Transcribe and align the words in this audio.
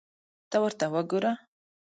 ته 0.49 0.57
ورته 0.63 0.85
وګوره! 0.93 1.31